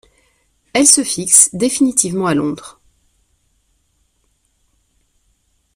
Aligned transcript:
Elle 0.73 0.87
se 0.87 1.03
fixe 1.03 1.51
définitivement 1.53 2.25
à 2.25 2.33
Londres. 2.33 2.81